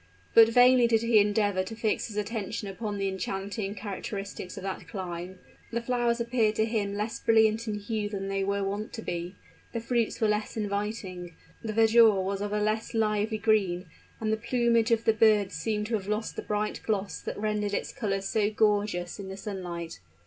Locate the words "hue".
7.75-8.09